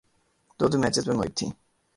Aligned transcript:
دو 0.57 0.65
دو 0.71 0.77
میچز 0.81 1.03
پہ 1.07 1.13
محیط 1.19 1.33
تھیں۔ 1.37 1.51